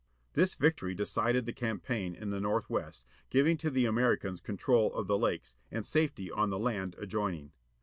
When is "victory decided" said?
0.55-1.45